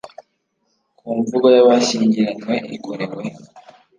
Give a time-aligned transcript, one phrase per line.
[0.97, 3.21] ku mvugo y abashyingiranywe ikorewe